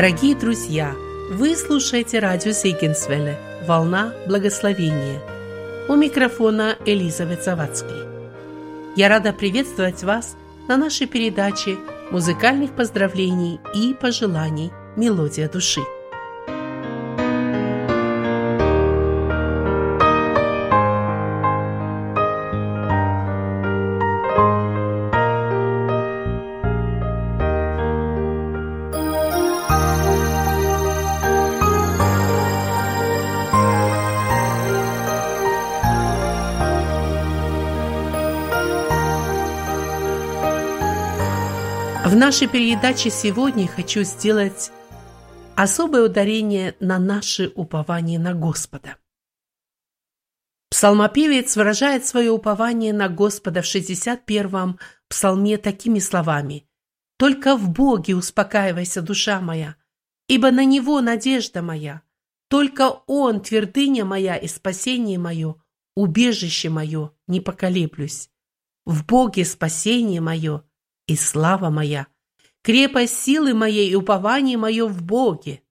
[0.00, 0.96] Дорогие друзья,
[1.30, 5.20] вы слушаете радио Зейгенсвелле «Волна благословения».
[5.90, 8.08] У микрофона Элизабет Завадский.
[8.96, 11.76] Я рада приветствовать вас на нашей передаче
[12.10, 15.82] музыкальных поздравлений и пожеланий «Мелодия души».
[42.30, 44.70] Нашей передаче сегодня хочу сделать
[45.56, 48.98] особое ударение на наше упование на Господа.
[50.70, 56.68] Псалмопевец выражает свое упование на Господа в 61-м псалме такими словами
[57.18, 59.74] «Только в Боге успокаивайся, душа моя,
[60.28, 62.02] ибо на Него надежда моя,
[62.48, 65.56] только Он твердыня моя и спасение мое,
[65.96, 68.30] убежище мое, не поколеблюсь.
[68.86, 70.62] В Боге спасение мое–
[71.10, 72.06] и слава моя,
[72.62, 75.62] крепость силы моей и упование мое в Боге.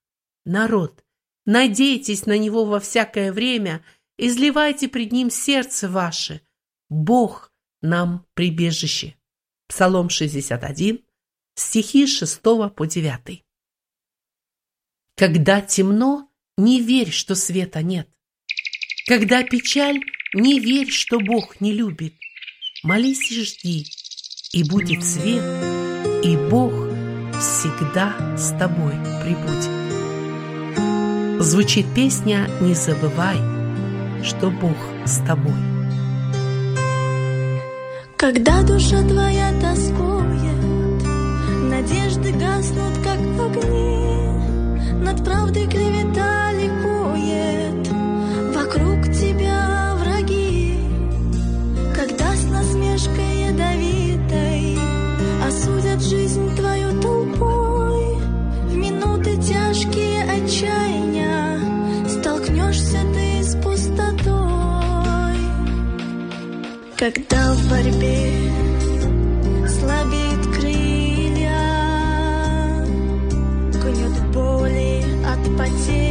[0.45, 1.03] Народ,
[1.45, 3.83] надейтесь на Него во всякое время,
[4.17, 6.41] изливайте пред Ним сердце ваше.
[6.89, 9.15] Бог нам прибежище.
[9.67, 11.03] Псалом 61,
[11.55, 13.43] стихи 6 по 9.
[15.15, 18.09] Когда темно, не верь, что света нет.
[19.07, 19.99] Когда печаль,
[20.33, 22.15] не верь, что Бог не любит.
[22.83, 23.85] Молись и жди,
[24.53, 25.43] и будет свет,
[26.23, 26.88] и Бог
[27.59, 29.69] всегда с тобой прибудет.
[31.43, 33.37] Звучит песня «Не забывай,
[34.23, 35.59] что Бог с тобой».
[38.15, 40.39] Когда душа твоя тоскует,
[41.69, 44.29] Надежды гаснут, как огни,
[45.03, 46.38] Над правдой клевета
[66.99, 68.29] Когда в борьбе
[69.69, 71.55] слабеют крылья,
[73.71, 76.08] Гнет боли от потерь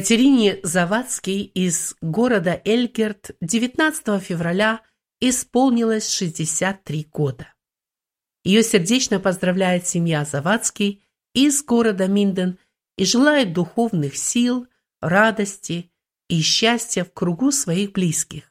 [0.00, 4.80] Катерине Завадской из города Эльгерт 19 февраля
[5.20, 7.52] исполнилось 63 года.
[8.42, 11.04] Ее сердечно поздравляет семья Завадский
[11.34, 12.58] из города Минден
[12.96, 14.66] и желает духовных сил,
[15.02, 15.92] радости
[16.30, 18.50] и счастья в кругу своих близких,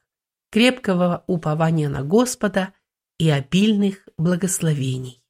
[0.52, 2.76] крепкого упования на Господа
[3.18, 5.24] и обильных благословений.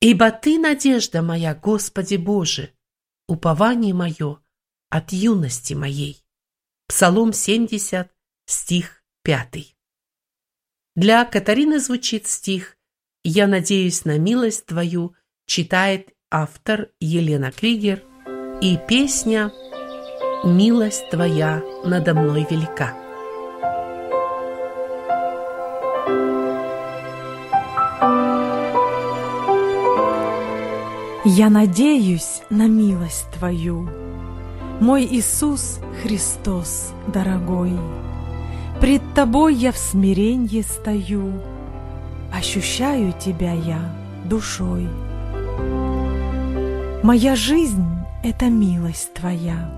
[0.00, 2.72] «Ибо Ты, надежда моя, Господи Боже,
[3.26, 4.43] упование мое
[4.94, 6.24] от юности моей.
[6.86, 8.08] Псалом 70,
[8.46, 9.74] стих 5.
[10.94, 12.76] Для Катарины звучит стих
[13.24, 18.04] «Я надеюсь на милость Твою», читает автор Елена Кригер,
[18.62, 19.50] и песня
[20.44, 22.94] «Милость Твоя надо мной велика».
[31.24, 33.88] Я надеюсь на милость Твою,
[34.84, 37.72] Мой Иисус Христос дорогой.
[38.82, 41.40] Пред Тобой я в смиренье стою,
[42.30, 43.80] Ощущаю Тебя я
[44.26, 44.86] душой.
[47.02, 47.86] Моя жизнь—
[48.22, 49.72] это милость Твоя.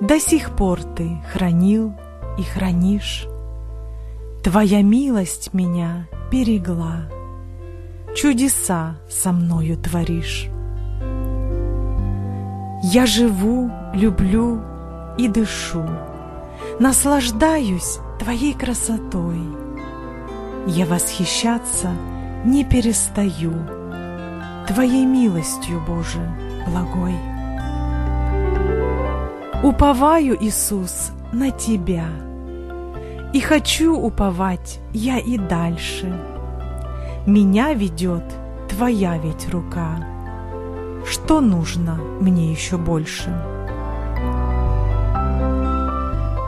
[0.00, 1.92] До сих пор Ты хранил
[2.38, 3.26] и хранишь.
[4.42, 7.10] Твоя милость меня берегла—
[8.16, 10.48] чудеса со мною творишь.
[12.82, 14.60] Я живу, люблю
[15.16, 15.84] и дышу,
[16.78, 19.40] наслаждаюсь Твоей красотой.
[20.66, 21.90] Я восхищаться
[22.44, 23.52] не перестаю
[24.66, 26.20] Твоей милостью, Боже,
[26.68, 27.14] благой.
[29.62, 32.06] Уповаю, Иисус, на Тебя,
[33.32, 36.12] И хочу уповать я и дальше—
[37.28, 38.24] меня ведет
[38.70, 39.98] твоя ведь рука.
[41.10, 43.30] Что нужно мне еще больше?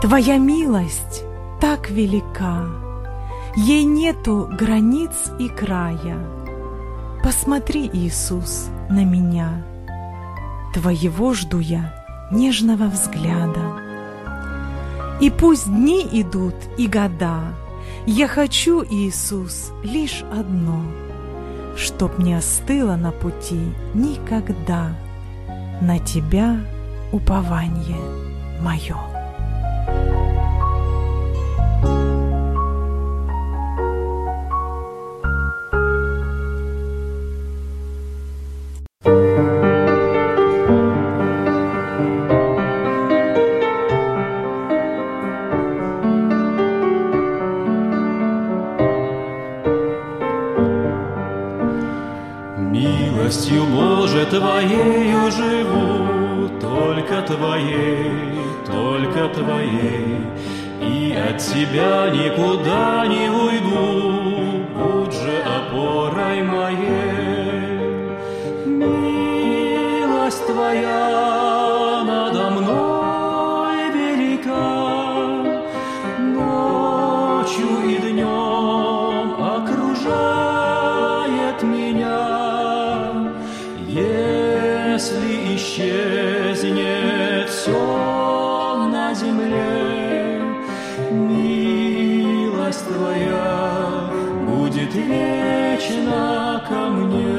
[0.02, 1.24] Твоя милость
[1.60, 2.66] так велика,
[3.56, 6.18] Ей нету границ и края.
[7.24, 9.64] Посмотри, Иисус, на меня,
[10.72, 11.92] Твоего жду я
[12.30, 13.82] нежного взгляда.
[15.20, 17.40] И пусть дни идут и года,
[18.06, 20.80] я хочу, Иисус, лишь одно,
[21.80, 23.58] Чтоб не остыло на пути
[23.94, 24.94] никогда
[25.80, 26.60] На Тебя
[27.10, 27.96] упование
[28.60, 29.09] мое.
[85.00, 87.70] Если исчезнет все
[88.92, 90.42] на земле,
[91.10, 94.10] милость Твоя
[94.46, 97.29] будет вечна ко мне.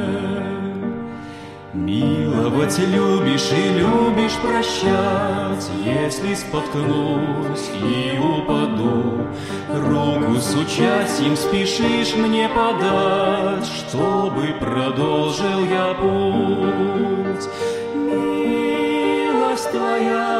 [2.41, 9.27] Миловать любишь и любишь прощать, Если споткнусь и упаду,
[9.69, 17.47] Руку с участием спешишь мне подать, Чтобы продолжил я путь.
[17.93, 20.30] Милость Твоя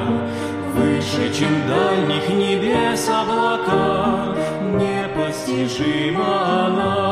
[0.75, 7.04] Выше, чем дальних небес облака, Непостижима она.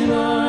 [0.00, 0.39] Krishna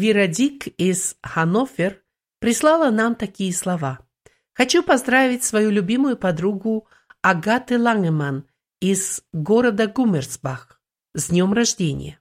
[0.00, 2.02] Эльвира Дик из Ханновер
[2.38, 3.98] прислала нам такие слова.
[4.54, 6.88] «Хочу поздравить свою любимую подругу
[7.20, 8.46] Агаты Лангеман
[8.80, 10.80] из города Гумерсбах
[11.12, 12.18] с днем рождения.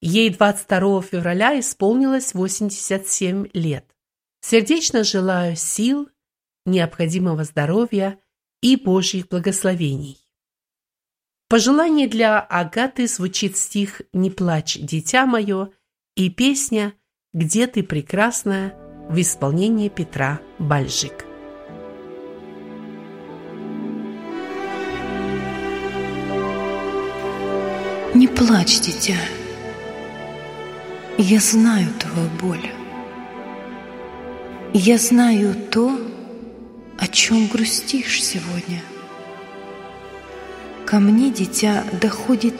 [0.00, 3.92] Ей 22 февраля исполнилось 87 лет.
[4.40, 6.08] Сердечно желаю сил,
[6.64, 8.20] необходимого здоровья
[8.62, 10.24] и Божьих благословений.
[11.48, 15.72] Пожелание для Агаты звучит стих «Не плачь, дитя мое»
[16.14, 16.94] и песня
[17.32, 18.74] «Где ты прекрасная»
[19.08, 21.24] в исполнении Петра Бальжик.
[28.16, 29.14] Не плачь, дитя.
[31.18, 32.68] Я знаю твою боль.
[34.72, 36.00] Я знаю то,
[36.98, 38.82] о чем грустишь сегодня.
[40.84, 42.54] Ко мне, дитя, доходит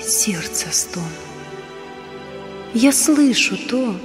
[0.00, 1.29] сердце стон.
[2.74, 3.96] Я слышу то,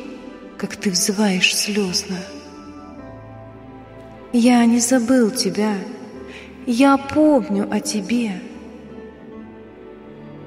[0.57, 2.17] как ты взываешь слезно.
[4.33, 5.75] Я не забыл тебя,
[6.65, 8.41] я помню о тебе.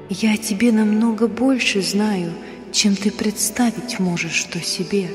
[0.08, 2.32] Я о тебе намного больше знаю,
[2.72, 5.08] чем ты представить можешь что себе.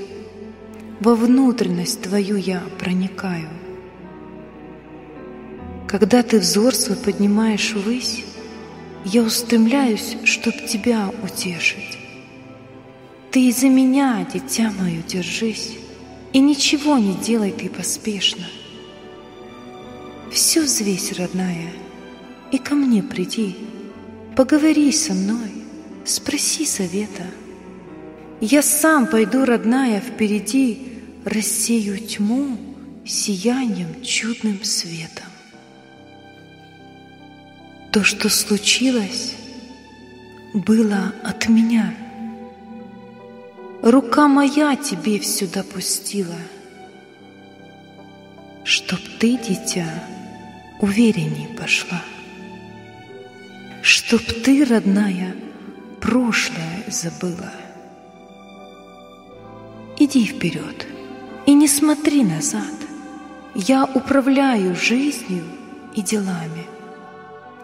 [1.01, 3.49] Во внутренность твою я проникаю.
[5.89, 8.23] Когда ты взор свой поднимаешь ввысь,
[9.03, 11.92] я устремляюсь, чтоб тебя утешить.
[13.33, 15.71] Ты из-за меня, дитя мое, держись,
[16.33, 18.45] и ничего не делай ты поспешно.
[20.31, 21.71] Все взвесь, родная,
[22.51, 23.55] и ко мне приди,
[24.35, 25.51] поговори со мной,
[26.05, 27.25] спроси совета.
[28.39, 32.55] Я сам пойду, родная, впереди, рассею тьму
[33.03, 35.25] сиянием чудным светом.
[37.91, 39.33] То, что случилось,
[40.53, 41.95] было от меня.
[43.83, 46.37] Рука моя тебе все допустила,
[48.63, 50.05] Чтоб ты, дитя,
[50.79, 52.01] уверенней пошла.
[53.81, 55.35] Чтоб ты, родная,
[55.99, 57.51] прошлое забыла.
[59.99, 60.87] Иди вперед
[61.45, 62.73] и не смотри назад.
[63.53, 65.43] Я управляю жизнью
[65.93, 66.65] и делами.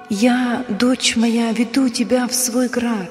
[0.10, 3.10] Я, дочь моя, веду тебя в свой град,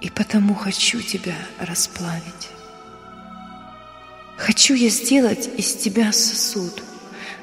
[0.00, 2.48] и потому хочу тебя расплавить.
[4.36, 6.82] Хочу я сделать из тебя сосуд,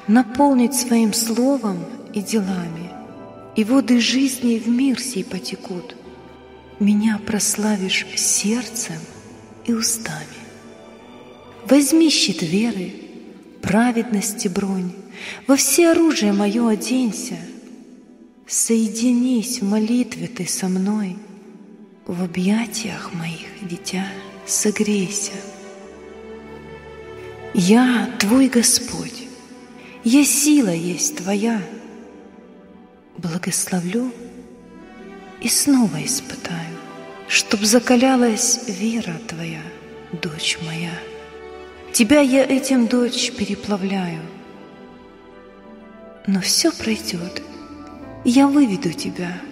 [0.06, 2.90] наполнить своим словом и делами,
[3.56, 5.94] и воды жизни в мир сей потекут.
[6.80, 8.98] Меня прославишь сердцем
[9.64, 10.38] и устами.
[11.66, 12.92] Возьми щит веры,
[13.62, 14.92] праведности бронь,
[15.46, 17.36] во все оружие мое оденься—
[18.48, 21.16] Соединись в молитве ты со мной,
[22.08, 24.06] В объятиях моих, дитя,
[24.46, 25.34] согрейся.
[27.52, 29.24] Я твой Господь,
[30.04, 31.60] я сила есть твоя.
[33.18, 34.10] Благословлю
[35.42, 36.78] и снова испытаю,
[37.28, 39.60] Чтоб закалялась вера твоя,
[40.22, 40.94] дочь моя.
[41.92, 44.22] Тебя я этим, дочь, переплавляю.
[46.26, 47.42] Но все пройдет,
[48.24, 49.42] я выведу тебя.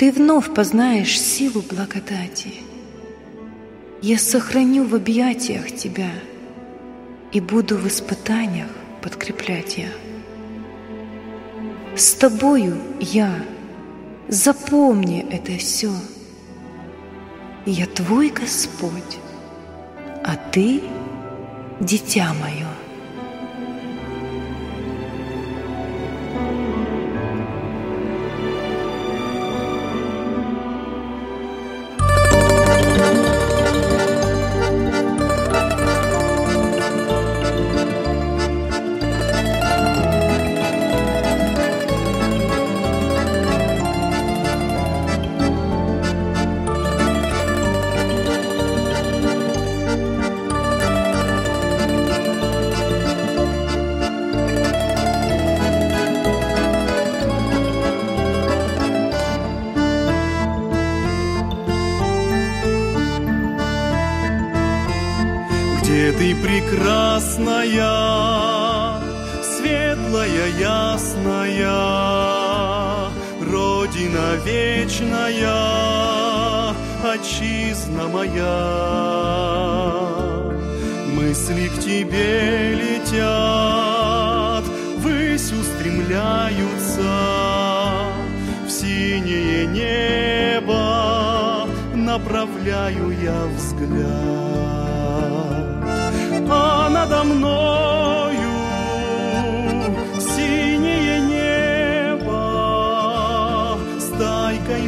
[0.00, 2.54] Ты вновь познаешь силу благодати.
[4.00, 6.10] Я сохраню в объятиях тебя
[7.32, 8.70] и буду в испытаниях
[9.02, 9.88] подкреплять я.
[11.94, 13.44] С тобою я,
[14.28, 15.92] запомни это все.
[17.66, 19.18] Я твой Господь,
[20.24, 20.80] а ты—
[21.80, 22.69] дитя мое.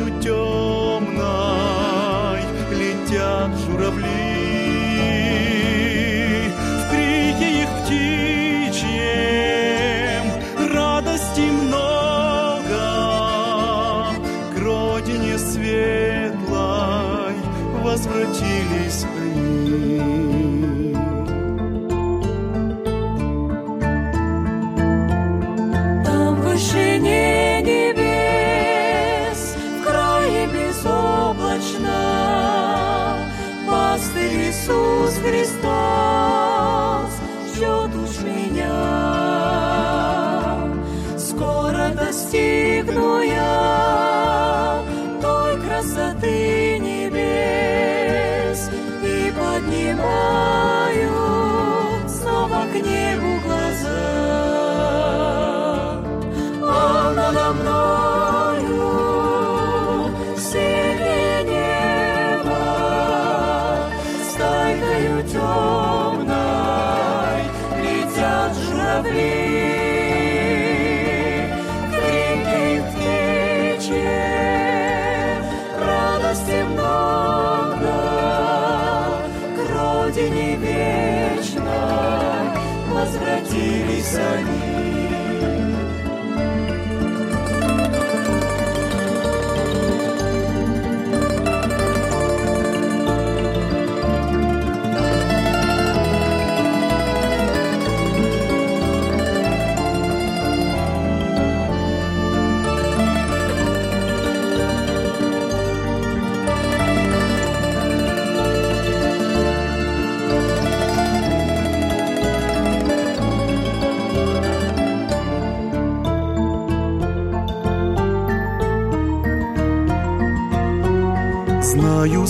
[0.02, 0.51] you joy.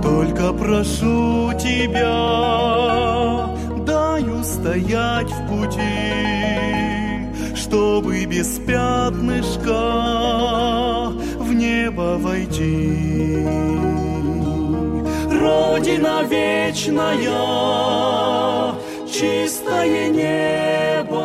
[0.00, 3.48] Только прошу тебя,
[3.84, 5.82] даю стоять в пути,
[7.56, 9.72] чтобы без пятнышка
[11.40, 13.85] в небо войти.
[15.46, 17.14] Родина вечная,
[19.06, 21.22] чистое небо,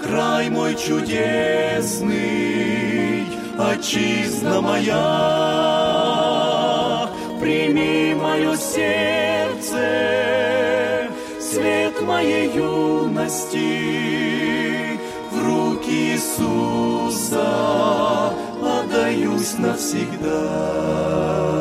[0.00, 2.14] край мой чудесный,
[3.58, 5.00] отчизна моя.
[7.40, 9.80] Прими мое сердце,
[11.40, 13.80] свет моей юности,
[15.32, 17.48] в руки Иисуса
[18.62, 21.53] отдаюсь навсегда.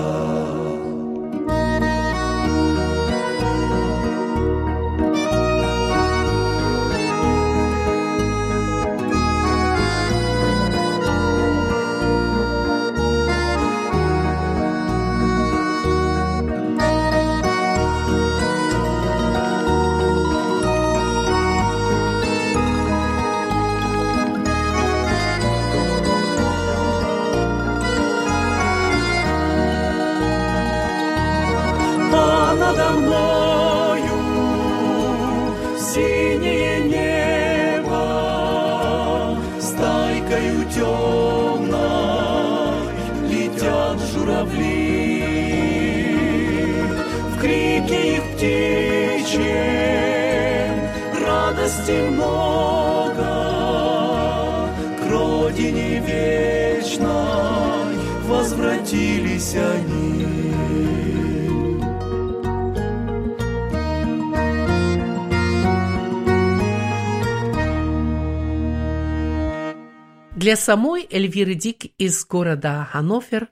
[70.54, 73.48] Для самой Эльвиры Дик из города Hannover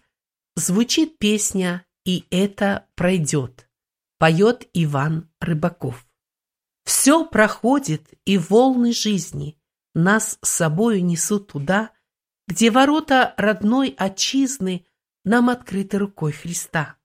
[0.56, 3.68] звучит песня «И это пройдет»,
[4.20, 6.06] поет Иван Рыбаков.
[6.84, 9.60] «Все проходит, и волны жизни
[9.96, 11.90] нас с собою несут туда,
[12.48, 14.86] где ворота родной отчизны
[15.26, 16.98] нам открыты рукой Христа.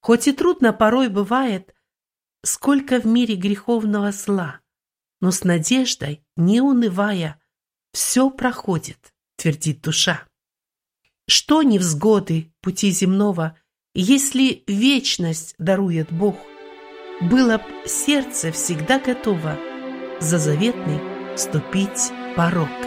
[0.00, 1.72] Хоть и трудно порой бывает,
[2.42, 4.60] сколько в мире греховного зла,
[5.20, 7.40] но с надеждой, не унывая,
[7.94, 10.26] все проходит, твердит душа.
[11.26, 13.56] Что невзгоды пути земного,
[13.94, 16.36] если вечность дарует Бог,
[17.22, 19.56] было б сердце всегда готово
[20.20, 22.83] за заветный ступить порог.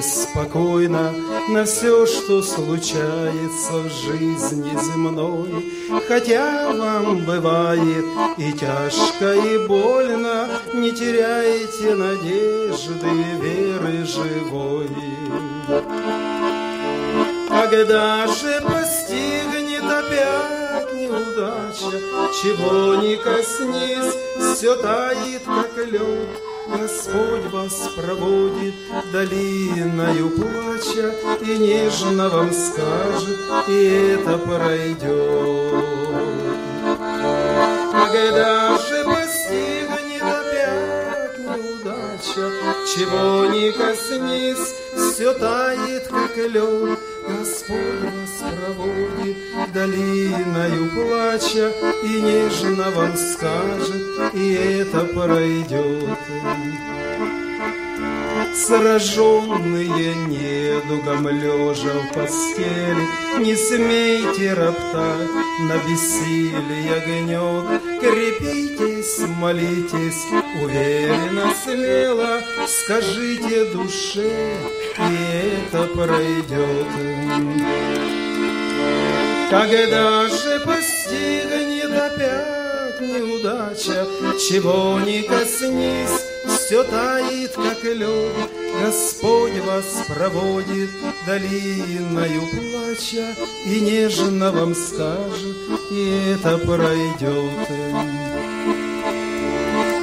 [0.00, 1.12] Спокойно
[1.48, 5.72] На все, что случается в жизни земной.
[6.08, 8.04] Хотя вам бывает
[8.36, 13.08] и тяжко, и больно Не теряйте надежды,
[13.40, 14.90] веры живой.
[17.48, 21.98] Когда же постигнет опять неудача
[22.40, 24.14] Чего не коснись,
[24.56, 28.74] все тает, как лед Господь вас проводит
[29.12, 35.84] долиною плача И нежно вам скажет, и это пройдет.
[37.92, 42.50] Когда же постигнет опять неудача,
[42.94, 46.98] Чего не коснись, все тает, как лед,
[47.28, 49.36] Господь вас проводит
[49.72, 51.72] долиною плача
[52.04, 56.18] И нежно вам скажет, и это пройдет.
[58.54, 63.06] Сраженные недугом лежа в постели,
[63.38, 65.28] Не смейте роптать
[65.60, 67.82] на бессилие гнет.
[68.00, 70.24] Крепитесь, молитесь,
[70.62, 74.56] уверенно, смело, Скажите душе,
[74.98, 76.86] и это пройдет.
[79.50, 84.06] Когда же постигнет опять неудача,
[84.38, 86.35] Чего не коснись,
[86.66, 88.50] все тает, как лед,
[88.82, 90.90] Господь вас проводит
[91.24, 95.56] долиною плача И нежно вам скажет,
[95.92, 97.68] и это пройдет.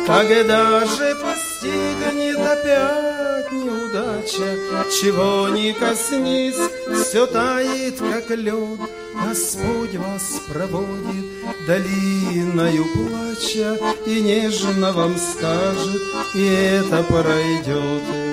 [0.07, 6.55] Когда же постигнет опять неудача, Чего не коснись,
[7.03, 8.79] все тает, как лед,
[9.21, 11.32] Господь вас проводит
[11.65, 16.01] долиною плача И нежно вам скажет,
[16.35, 18.32] и это пройдет.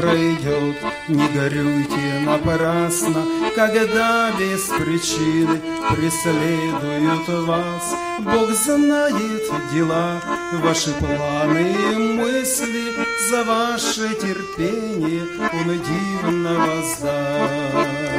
[0.00, 0.76] Пройдет,
[1.08, 7.96] не горюйте напрасно, Когда без причины преследуют вас.
[8.18, 10.20] Бог знает дела,
[10.62, 12.92] ваши планы и мысли,
[13.30, 18.16] За ваше терпение Он дивно воздаст.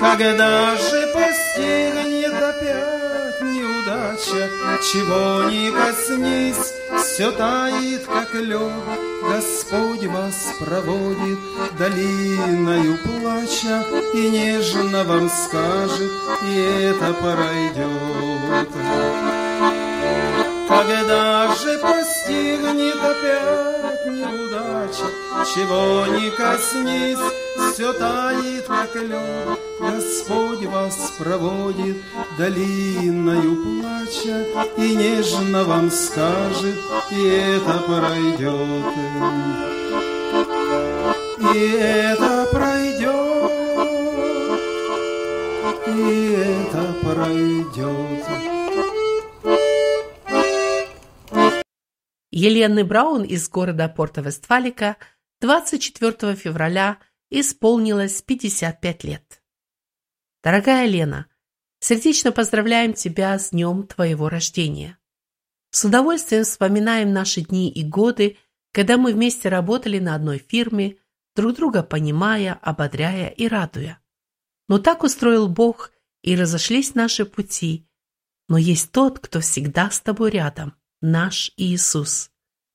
[0.00, 2.03] Когда же постигнет
[4.14, 4.50] неудача,
[4.82, 8.60] Чего не коснись, все тает, как лед,
[9.22, 11.38] Господь вас проводит.
[11.78, 16.12] Долиною плача И нежно вам скажет,
[16.46, 18.68] и это пройдет.
[20.68, 25.04] Когда же постигнет опять неудача,
[25.54, 27.18] Чего не коснись,
[27.72, 31.96] все тает, как лед, Господь вас проводит
[32.38, 36.76] долиною плача И нежно вам скажет,
[37.10, 38.84] и это пройдет.
[41.54, 43.50] И это пройдет,
[45.86, 48.24] и это пройдет.
[52.30, 54.96] Елены Браун из города Порто-Вестфалика
[55.40, 56.98] 24 февраля
[57.30, 59.43] исполнилось 55 лет.
[60.44, 61.26] Дорогая Лена,
[61.80, 64.98] сердечно поздравляем тебя с днем твоего рождения.
[65.70, 68.36] С удовольствием вспоминаем наши дни и годы,
[68.70, 70.98] когда мы вместе работали на одной фирме,
[71.34, 74.00] друг друга понимая, ободряя и радуя.
[74.68, 77.88] Но так устроил Бог, и разошлись наши пути.
[78.48, 82.30] Но есть тот, кто всегда с тобой рядом, наш Иисус.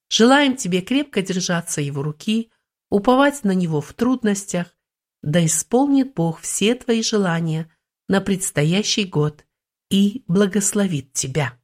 [0.10, 2.51] Желаем тебе крепко держаться Его руки,
[2.89, 4.75] уповать на Него в трудностях,
[5.21, 7.71] да исполнит Бог все твои желания
[8.08, 9.45] на предстоящий год
[9.89, 11.60] и благословит тебя.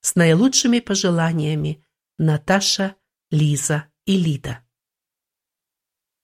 [0.00, 1.84] С наилучшими пожеланиями
[2.18, 2.96] Наташа,
[3.30, 4.64] Лиза и Лида.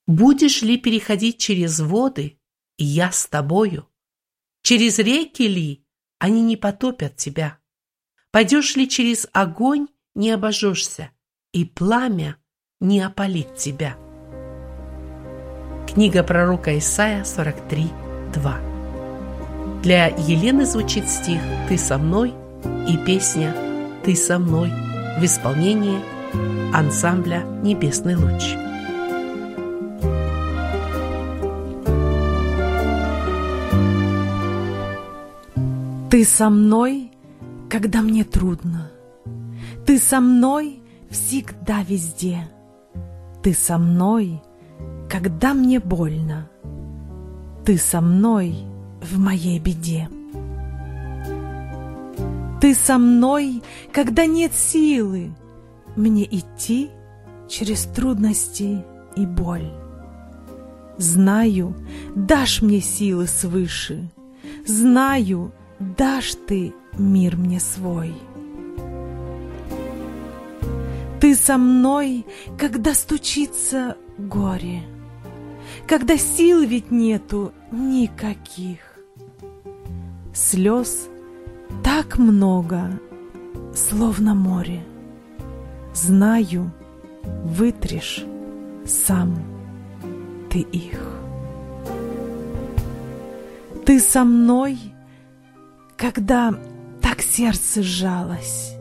[0.06, 2.38] Будешь ли переходить через воды,
[2.76, 3.88] я с тобою?
[4.62, 5.86] Через реки ли,
[6.18, 7.58] они не потопят тебя?
[8.30, 11.10] Пойдешь ли через огонь, не обожжешься,
[11.52, 12.36] и пламя
[12.80, 14.03] не опалит тебя?
[15.94, 17.88] Книга пророка Исаия 43,
[18.34, 18.60] 2.
[19.84, 22.34] Для Елены звучит стих «Ты со мной»
[22.88, 23.54] и песня
[24.04, 24.72] «Ты со мной»
[25.20, 26.00] в исполнении
[26.74, 28.56] ансамбля «Небесный луч».
[36.10, 37.12] Ты со мной,
[37.70, 38.90] когда мне трудно.
[39.86, 42.48] Ты со мной всегда везде.
[43.44, 44.42] Ты со мной,
[45.08, 46.48] когда мне больно.
[47.64, 48.56] Ты со мной
[49.00, 50.08] в моей беде.
[52.60, 53.62] Ты со мной,
[53.92, 55.34] когда нет силы
[55.96, 56.90] мне идти
[57.48, 58.84] через трудности
[59.16, 59.70] и боль.
[60.96, 61.74] Знаю,
[62.14, 64.08] дашь мне силы свыше,
[64.66, 68.14] знаю, дашь ты мир мне свой.
[71.20, 72.24] Ты со мной,
[72.58, 74.82] когда стучится горе,
[75.86, 78.80] когда сил ведь нету никаких.
[80.32, 81.08] Слез
[81.82, 82.98] так много,
[83.74, 84.82] словно море.
[85.94, 86.72] Знаю,
[87.44, 88.24] вытрешь
[88.84, 89.36] сам
[90.50, 91.00] ты их.
[93.84, 94.78] Ты со мной—
[95.96, 96.54] когда
[97.00, 98.76] так сердце сжалось,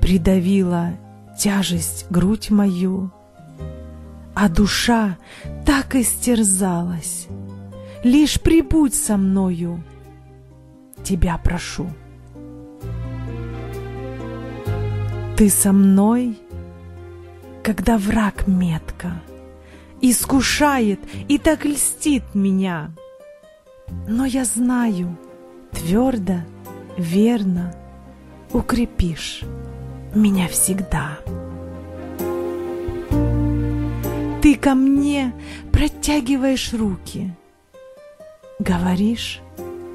[0.00, 0.92] Придавила
[1.38, 3.10] тяжесть грудь мою,
[4.36, 5.16] А душа
[5.64, 7.26] так истерзалась.
[8.04, 9.82] Лишь прибудь со мною,
[11.02, 11.88] Тебя прошу.
[15.38, 16.38] Ты со мной,
[17.62, 19.22] когда враг метко
[20.02, 22.90] Искушает и так льстит меня.
[24.06, 25.16] Но я знаю—
[25.72, 26.40] твердо,
[26.98, 27.74] верно
[28.52, 29.42] укрепишь
[30.14, 31.18] меня всегда.
[34.56, 35.34] Ты ко мне
[35.70, 37.30] протягиваешь руки,
[38.58, 39.42] говоришь,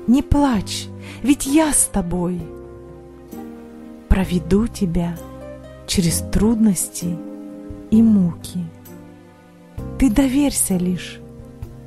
[0.06, 0.86] не плачь,
[1.24, 2.40] ведь я с тобой.
[4.08, 5.18] Проведу тебя
[5.88, 7.18] через трудности
[7.90, 8.60] и муки.
[9.98, 11.20] Ты доверься лишь,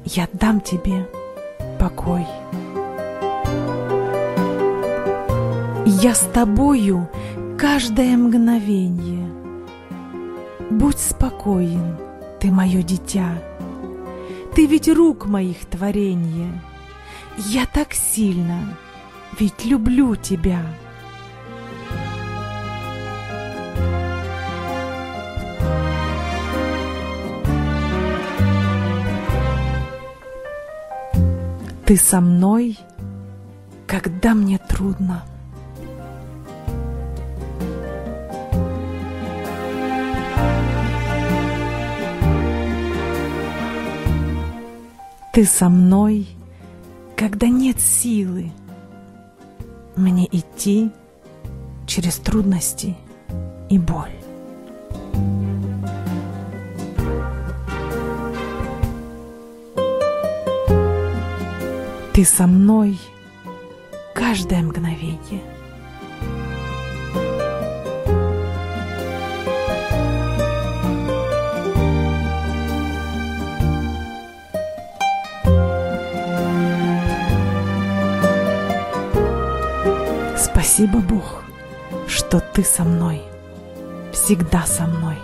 [0.04, 1.08] я дам тебе
[1.78, 2.26] покой.
[5.87, 7.08] Я с тобою
[7.56, 9.30] каждое мгновенье.
[10.70, 12.03] Будь спокоен,
[12.44, 13.42] ты мое дитя.
[14.54, 16.61] Ты ведь рук моих творенье.
[17.38, 18.76] Я так сильно,
[19.38, 20.61] ведь люблю тебя.
[31.87, 32.78] Ты со мной,
[33.87, 35.24] когда мне трудно.
[45.35, 46.29] Ты со мной,
[47.16, 48.53] когда нет силы
[49.97, 50.92] мне идти
[51.88, 52.97] через трудности
[53.68, 54.12] и боль.
[62.12, 62.97] Ты со мной
[64.14, 65.42] каждое мгновение–
[80.74, 81.44] Спасибо, Бог,
[82.08, 83.22] что ты со мной,
[84.12, 85.16] всегда со мной.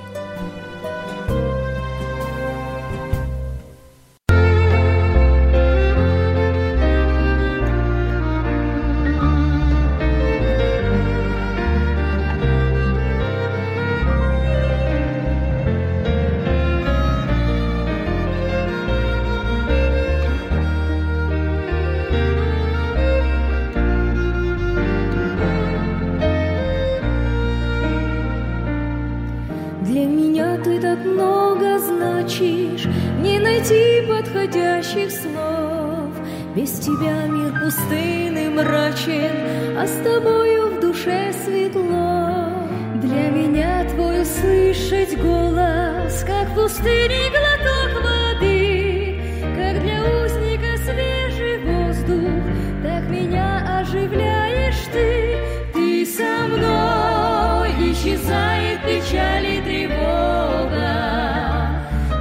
[52.83, 55.37] Так меня оживляешь ты,
[55.75, 57.69] ты со мной.
[57.93, 60.89] Исчезает печаль и тревога.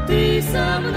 [0.05, 0.88] Ты со мной.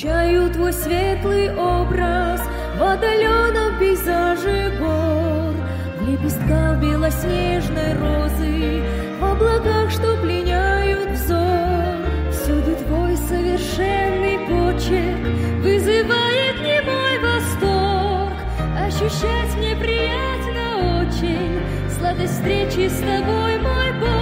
[0.00, 2.40] Различаю твой светлый образ
[2.78, 5.54] в отдаленном пейзаже гор,
[5.98, 8.82] в лепестках белоснежной розы,
[9.20, 11.98] в облаках, что пленяют взор.
[12.32, 15.20] Всюду твой совершенный почерк
[15.62, 18.38] вызывает немой восторг.
[18.78, 21.60] Ощущать мне приятно очень
[21.98, 24.19] сладость встречи с тобой, мой Бог.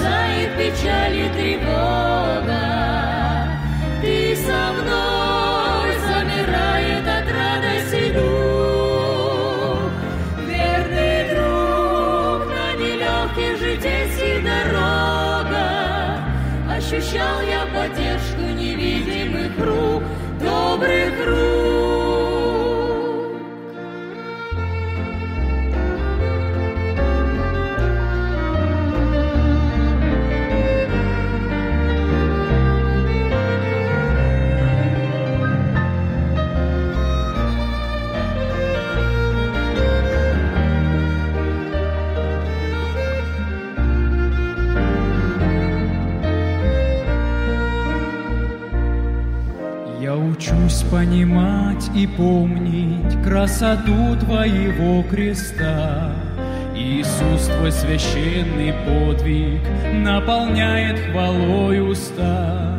[0.00, 2.60] Исчезает печаль и тревога.
[4.00, 9.90] Ты со мной, замирает от радости дух.
[10.48, 16.20] Верный друг на нелегких житейских дорогах.
[16.70, 20.02] Ощущал я поддержку невидимых рук,
[20.40, 21.49] добрых рук.
[50.90, 56.12] Понимать и помнить красоту Твоего креста.
[56.74, 59.60] Иисус, Твой священный подвиг
[59.92, 62.76] наполняет хвалой уста.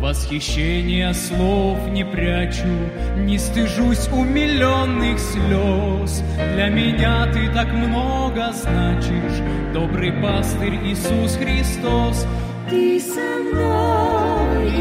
[0.00, 2.68] Восхищения слов не прячу,
[3.16, 6.22] не стыжусь умиленных слез.
[6.54, 9.42] Для меня Ты так много значишь,
[9.72, 12.26] добрый пастырь Иисус Христос.
[12.68, 13.95] Ты со мной,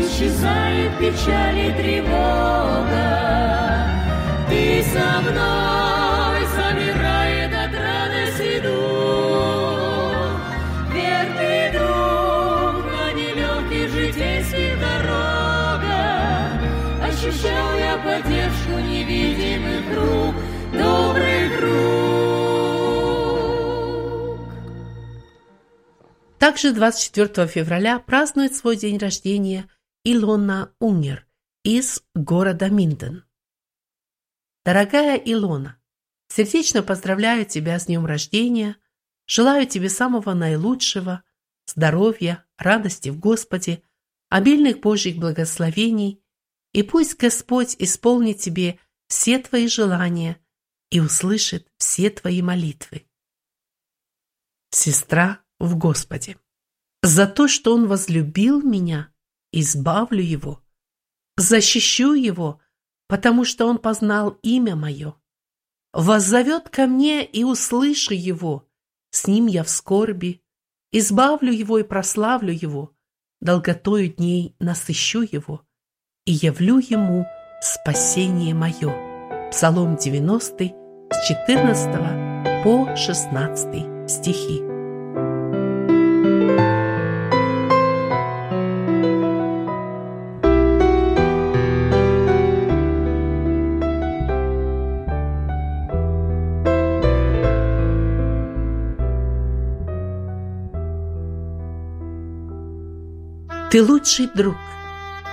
[0.05, 3.07] исчезает печаль и тревога.
[4.49, 10.30] Ты со мной, замирает от радости дух.
[10.93, 16.51] Верный друг на нелегких житейских дорогах.
[17.03, 20.36] Ощущал я поддержку невидимых рук,
[20.71, 21.95] добрых рук.
[26.38, 29.65] Также 24 февраля празднует свой день рождения
[30.08, 31.26] Илона Унгер
[31.64, 33.24] из города Минден.
[34.64, 35.82] Дорогая Илона,
[36.28, 38.78] сердечно поздравляю тебя с днем рождения,
[39.26, 41.24] желаю тебе самого наилучшего,
[41.66, 43.82] здоровья, радости в Господе,
[44.30, 46.22] обильных Божьих благословений,
[46.72, 48.78] и пусть Господь исполнит тебе
[49.08, 50.39] все твои желания
[50.91, 53.08] и услышит все твои молитвы.
[54.70, 56.38] Сестра в Господе.
[57.01, 59.12] За то, что Он возлюбил меня,
[59.56, 60.62] избавлю Его,
[61.38, 62.60] защищу Его,
[63.08, 65.16] потому что Он познал имя Мое.
[65.93, 68.68] Воззовет ко мне и услышу Его,
[69.12, 70.43] с Ним я в скорби,
[70.91, 72.93] избавлю Его и прославлю Его,
[73.39, 75.66] долготою дней насыщу Его
[76.26, 77.26] и явлю Ему
[77.62, 79.49] спасение Мое.
[79.51, 80.66] Псалом 90
[81.12, 84.74] с 14 по 16 стихи.
[103.76, 104.55] Ты лучший друг.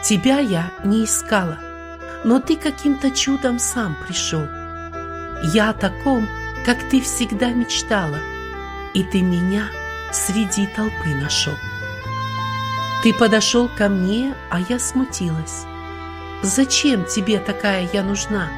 [0.02, 1.60] Тебя я не искала,
[2.24, 4.42] но ты каким-то чудом сам пришел.
[5.54, 6.26] Я о таком,
[6.66, 8.18] как ты всегда мечтала,
[8.94, 9.66] и ты меня
[10.10, 11.54] среди толпы нашел.
[13.04, 15.62] Ты подошел ко мне, а я смутилась.
[16.42, 18.48] Зачем тебе такая я нужна?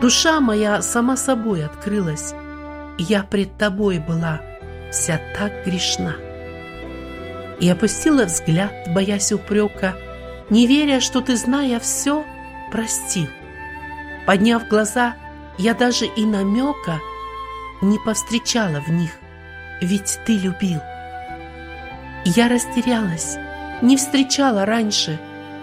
[0.00, 2.32] Душа моя сама собой открылась.
[2.96, 4.40] Я пред тобой была
[4.92, 6.14] вся так грешна
[7.60, 9.96] и опустила взгляд, боясь упрека,
[10.50, 12.24] не веря, что ты, зная все,
[12.70, 13.28] простил.
[14.26, 15.14] Подняв глаза,
[15.58, 17.00] я даже и намека
[17.82, 19.10] не повстречала в них,
[19.80, 20.80] ведь ты любил.
[22.24, 23.36] Я растерялась,
[23.82, 25.18] не встречала раньше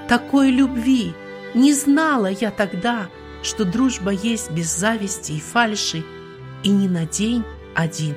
[0.08, 1.14] такой любви,
[1.54, 3.08] не знала я тогда,
[3.44, 6.04] что дружба есть без зависти и фальши,
[6.64, 7.44] и не на день
[7.76, 8.16] один,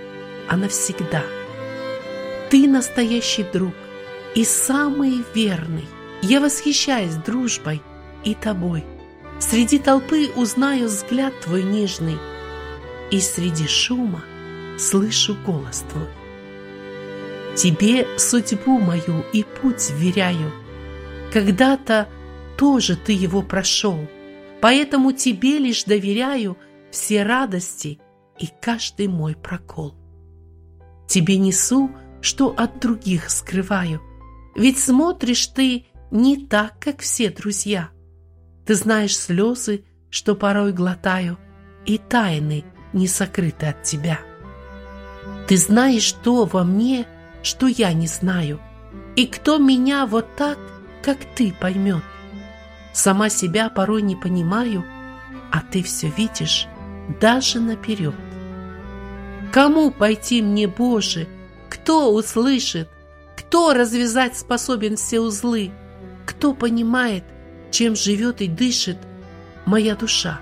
[0.49, 1.23] а навсегда.
[2.51, 3.75] Ты настоящий друг
[4.35, 5.87] и самый верный.
[6.23, 7.83] Я восхищаюсь дружбой
[8.25, 8.85] и тобой.
[9.41, 12.17] Среди толпы узнаю взгляд твой нежный,
[13.11, 14.23] и среди шума
[14.79, 16.09] слышу голос Твой.
[17.57, 20.53] Тебе судьбу мою и путь вверяю.
[21.33, 22.09] Когда-то
[22.57, 23.99] тоже Ты его прошел,
[24.61, 26.57] поэтому Тебе лишь доверяю
[26.91, 28.01] все радости
[28.39, 29.95] и каждый мой прокол.
[31.07, 31.91] Тебе несу,
[32.25, 34.01] что от других скрываю,
[34.57, 37.91] ведь смотришь Ты не так, как все друзья.
[38.65, 41.39] Ты знаешь слезы, что порой глотаю,
[41.85, 42.65] и тайны
[42.95, 44.21] не сокрыты от Тебя.
[45.49, 47.07] Ты знаешь то во мне,
[47.43, 48.59] что я не знаю,
[49.17, 50.59] и кто меня вот так,
[51.03, 52.03] как ты, поймет.
[52.95, 54.83] Сама себя порой не понимаю,
[55.53, 56.69] а ты все видишь
[57.21, 58.15] даже наперед.
[59.53, 61.29] Кому пойти мне, Боже?
[61.75, 62.89] Кто услышит?
[63.37, 65.73] Кто развязать способен все узлы?
[66.25, 67.25] Кто понимает,
[67.73, 68.97] чем живет и дышит
[69.67, 70.39] моя душа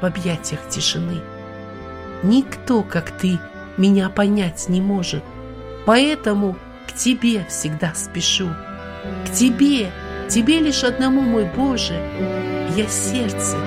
[0.00, 1.20] в объятиях тишины?
[2.22, 3.38] Никто, как ты,
[3.76, 5.22] меня понять не может.
[5.84, 6.56] Поэтому
[6.88, 8.48] к тебе всегда спешу.
[9.26, 9.92] К тебе,
[10.30, 11.94] тебе лишь одному, мой Боже,
[12.74, 13.58] я сердце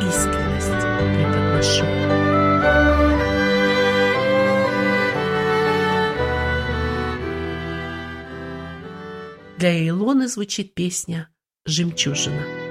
[0.00, 2.21] искренность преподношу.
[9.62, 11.28] Для Илоны звучит песня
[11.66, 12.61] «Жемчужина».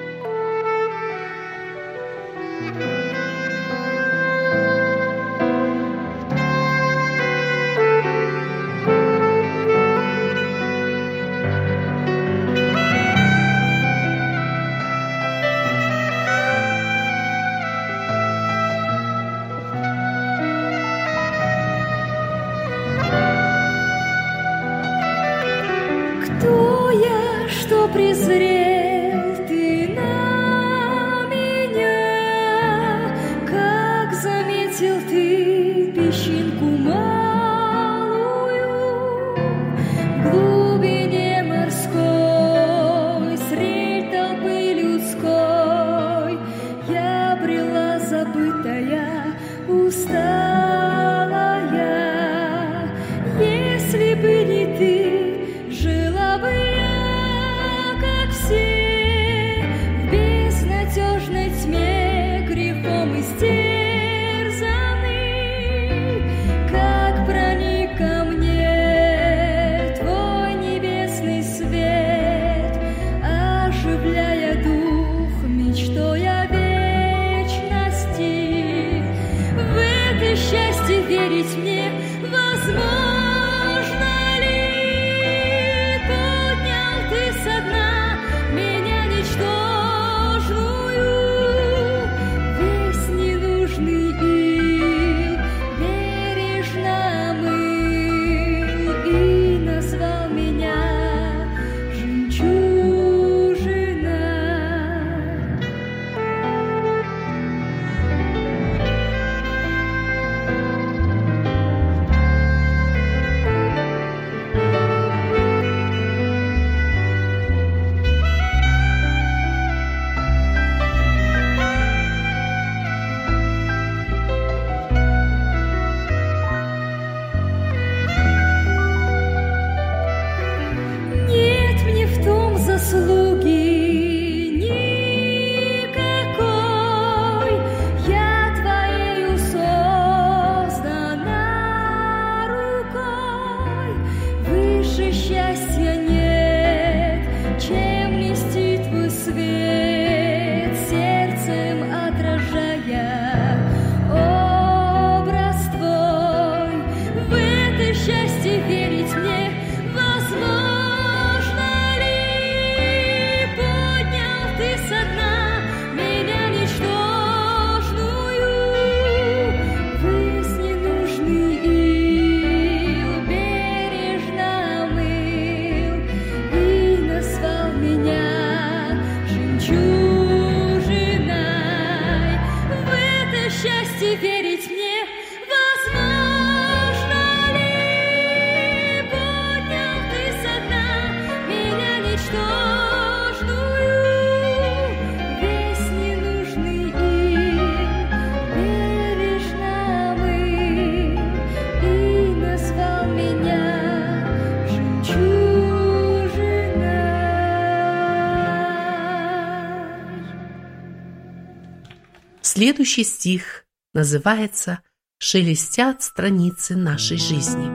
[212.61, 214.81] Следующий стих называется
[215.17, 217.65] шелестят страницы нашей жизни.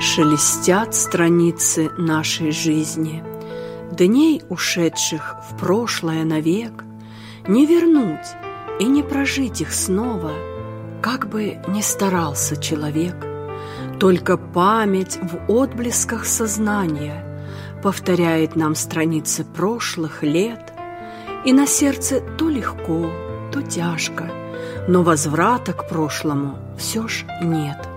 [0.00, 3.24] Шелестят страницы нашей жизни,
[3.90, 6.84] Дней, ушедших в прошлое навек,
[7.48, 8.28] Не вернуть
[8.78, 10.30] и не прожить их снова,
[11.02, 13.16] Как бы ни старался человек.
[13.98, 17.25] Только память в отблесках сознания
[17.82, 20.72] Повторяет нам страницы прошлых лет,
[21.44, 23.10] И на сердце то легко,
[23.52, 24.30] то тяжко,
[24.88, 27.88] Но возврата к прошлому все ж нет.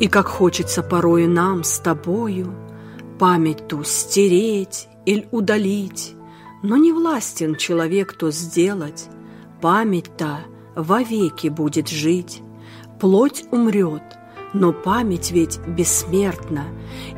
[0.00, 2.54] И как хочется порою нам с тобою
[3.18, 6.16] Память ту стереть или удалить,
[6.62, 9.08] Но не властен человек то сделать,
[9.60, 10.40] Память-то
[10.74, 12.42] вовеки будет жить.
[13.00, 14.02] Плоть умрет,
[14.54, 16.64] но память ведь бессмертна,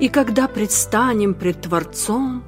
[0.00, 2.42] И когда предстанем пред Творцом,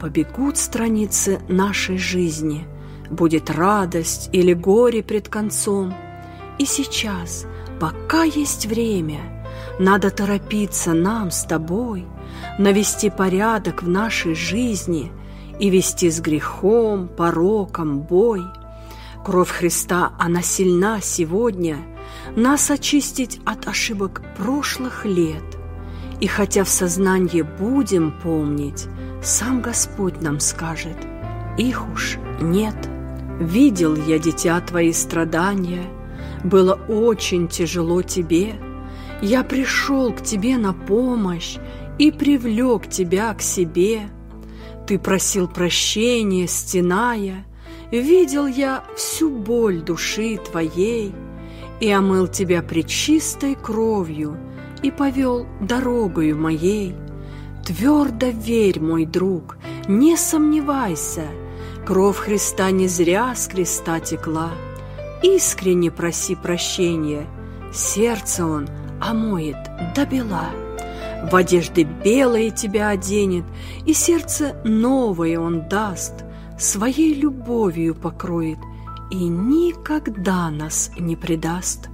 [0.00, 2.66] Побегут страницы нашей жизни,
[3.10, 5.94] Будет радость или горе пред концом.
[6.58, 7.46] И сейчас,
[7.78, 9.20] пока есть время—
[9.78, 12.06] надо торопиться нам с тобой,
[12.58, 15.10] навести порядок в нашей жизни
[15.58, 18.44] и вести с грехом, пороком бой.
[19.24, 21.78] Кровь Христа, она сильна сегодня,
[22.36, 25.42] нас очистить от ошибок прошлых лет.
[26.20, 28.86] И хотя в сознании будем помнить,
[29.22, 30.96] сам Господь нам скажет,
[31.58, 32.76] их уж нет.
[33.40, 35.84] Видел я, дитя, твои страдания,
[36.44, 38.54] было очень тяжело тебе,
[39.22, 41.56] я пришел к тебе на помощь
[41.98, 44.02] и привлек тебя к себе.
[44.86, 47.44] Ты просил прощения, стеная,
[47.90, 51.14] Видел я всю боль души твоей
[51.84, 54.38] И омыл тебя пречистой кровью
[54.82, 56.94] И повел дорогою моей.
[57.62, 61.26] Твердо верь, мой друг, не сомневайся,
[61.84, 64.52] Кровь Христа не зря с креста текла.
[65.22, 67.26] Искренне проси прощения,
[67.74, 68.66] Сердце Он—
[69.02, 69.58] омоет
[69.94, 70.48] до бела.
[71.30, 73.44] В одежды белые тебя оденет,
[73.84, 76.24] и сердце новое он даст,
[76.58, 78.58] своей любовью покроет
[79.10, 81.88] и никогда нас не предаст.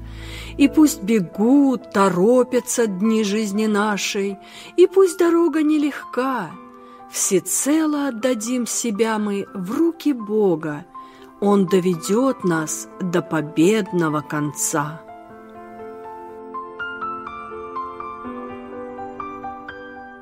[0.56, 4.38] И пусть бегут, торопятся дни жизни нашей,
[4.76, 6.50] и пусть дорога нелегка,
[7.10, 10.86] всецело отдадим себя мы в руки Бога,
[11.40, 15.00] Он доведет нас до победного конца.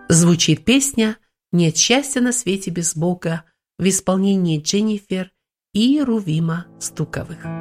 [0.08, 1.18] Звучит песня
[1.52, 3.44] «Нет счастья на свете без Бога»
[3.78, 5.32] в исполнении Дженнифер
[5.74, 7.57] и Рувима Стуковых.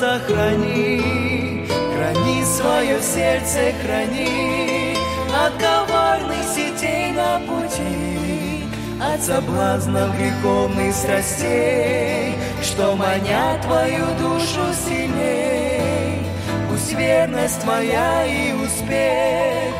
[0.00, 1.66] Сохрани.
[1.92, 4.96] Храни свое сердце, храни
[5.44, 8.64] От коварных сетей на пути
[8.98, 16.24] От соблазнов греховных страстей Что манят твою душу сильней
[16.70, 19.74] Пусть верность твоя и успех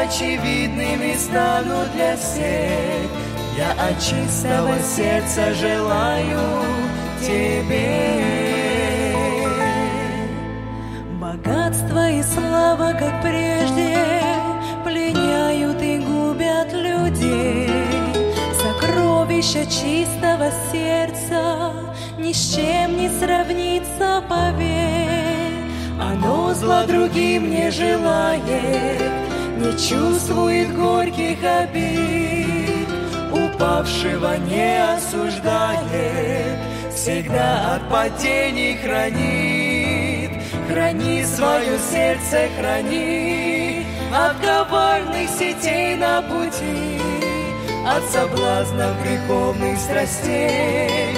[0.00, 3.10] Очевидными станут для всех
[3.58, 6.73] Я от чистого сердца желаю
[19.64, 21.72] Чистого сердца
[22.18, 25.64] ни с чем не сравнится, поверь.
[25.98, 29.12] Оно зла другим не желает,
[29.56, 32.88] не чувствует горьких обид.
[33.32, 36.58] Упавшего не осуждает,
[36.94, 40.30] всегда от падений хранит.
[40.68, 46.93] Храни свое сердце, храни От коварных сетей на пути
[47.86, 51.14] От соблазнов греховных страстей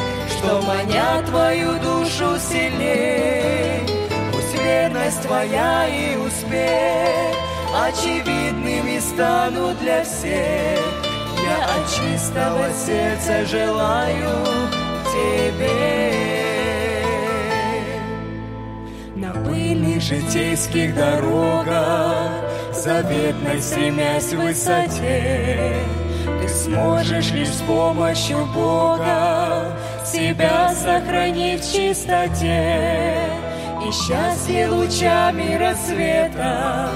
[0.47, 3.81] что манят твою душу сильней.
[4.33, 7.37] Пусть верность твоя и успех
[7.75, 10.81] очевидными станут для всех.
[11.43, 14.31] Я от чистого сердца желаю
[15.13, 16.27] тебе.
[19.15, 22.31] На пыльных житейских дорогах,
[22.73, 25.75] заветной стремясь в высоте,
[26.47, 29.73] ты сможешь лишь с помощью Бога
[30.05, 33.19] себя сохранить в чистоте.
[33.87, 36.91] И счастье лучами рассвета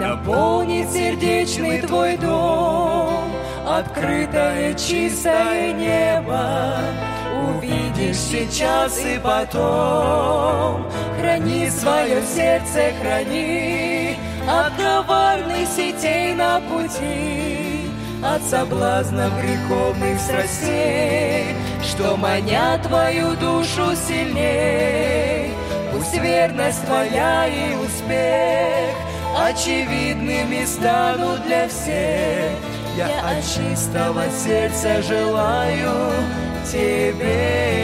[0.00, 3.24] наполнит сердечный твой дом.
[3.66, 6.76] Открытое чистое небо
[7.48, 10.86] увидишь сейчас и потом.
[11.20, 14.16] Храни свое сердце, храни
[14.48, 17.87] от коварных сетей на пути,
[18.22, 25.52] от соблазна греховных страстей, что манят твою душу сильней.
[25.92, 28.96] Пусть верность твоя и успех
[29.36, 32.52] очевидными станут для всех.
[32.96, 36.12] Я от чистого сердца желаю
[36.70, 37.78] тебе.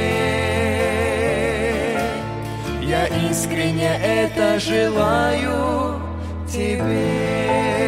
[2.83, 6.01] Я искренне это желаю
[6.49, 7.84] тебе.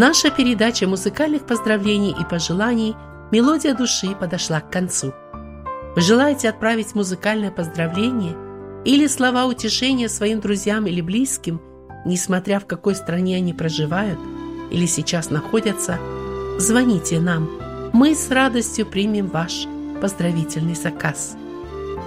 [0.00, 2.96] Наша передача музыкальных поздравлений и пожеланий
[3.30, 5.12] «Мелодия души» подошла к концу.
[5.94, 8.34] Вы желаете отправить музыкальное поздравление
[8.86, 11.60] или слова утешения своим друзьям или близким,
[12.06, 14.18] несмотря в какой стране они проживают
[14.70, 15.98] или сейчас находятся,
[16.56, 17.50] звоните нам.
[17.92, 19.66] Мы с радостью примем ваш
[20.00, 21.36] поздравительный заказ.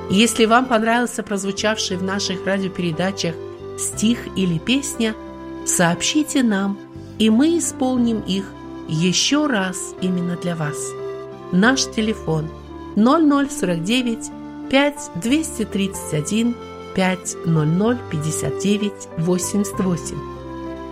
[0.10, 3.36] Если вам понравился прозвучавший в наших радиопередачах
[3.78, 5.14] стих или песня,
[5.68, 6.80] сообщите нам–
[7.20, 8.45] и мы исполним их
[8.88, 10.78] еще раз именно для вас.
[11.51, 12.49] Наш телефон
[12.95, 14.32] 0049
[14.70, 16.55] 5 231
[16.95, 20.18] 5 00 59 88.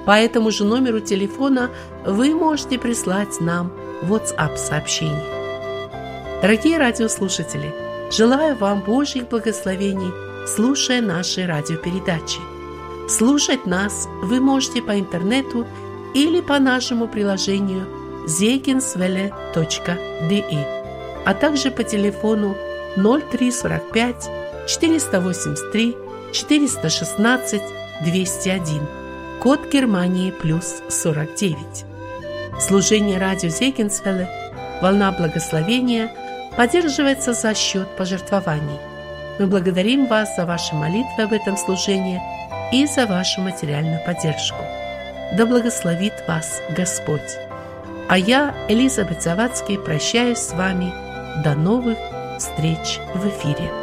[0.06, 1.70] По этому же номеру телефона
[2.06, 3.72] вы можете прислать нам
[4.04, 5.24] WhatsApp сообщение.
[6.42, 7.72] Дорогие радиослушатели,
[8.12, 10.12] желаю вам Божьих благословений,
[10.48, 12.40] слушая наши радиопередачи.
[13.08, 15.68] Слушать нас вы можете по интернету
[16.14, 17.88] или по нашему приложению
[18.28, 20.66] zeginswelle.de,
[21.26, 22.56] а также по телефону
[22.96, 24.30] 0345
[24.68, 25.98] 483
[26.34, 27.62] 416
[28.04, 28.88] 201,
[29.42, 31.86] код Германии плюс 49.
[32.60, 34.30] Служение радио Зегенсвелле
[34.82, 36.12] «Волна благословения»
[36.58, 38.80] поддерживается за счет пожертвований.
[39.40, 42.22] Мы благодарим вас за ваши молитвы об этом служении
[42.72, 44.64] и за вашу материальную поддержку.
[45.38, 47.38] Да благословит вас Господь.
[48.10, 50.94] А я, Элизабет Завадский, прощаюсь с вами.
[51.44, 51.98] До новых
[52.38, 53.81] встреч в эфире.